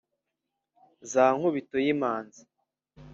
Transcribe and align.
za 1.11 1.25
nkubitoyimanzi 1.35 2.41